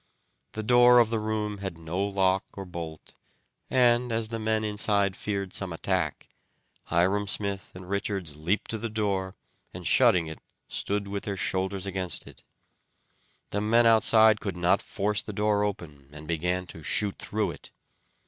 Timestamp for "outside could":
13.85-14.57